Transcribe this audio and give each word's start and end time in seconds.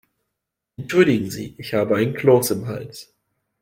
Entschuldigen 0.77 1.29
Sie, 1.29 1.53
ich 1.59 1.75
habe 1.75 1.95
einen 1.97 2.15
Kloß 2.15 2.49
im 2.49 2.65
Hals. 2.65 3.13